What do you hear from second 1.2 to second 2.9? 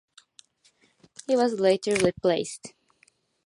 He was later replaced.